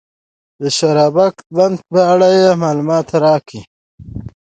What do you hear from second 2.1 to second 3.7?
اړه یې معلومات راکړي دي.